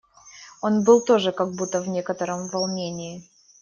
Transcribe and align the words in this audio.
Он 0.63 0.83
был 0.83 1.01
тоже 1.05 1.31
как 1.31 1.51
будто 1.51 1.79
в 1.79 1.87
некотором 1.87 2.47
волнении. 2.47 3.23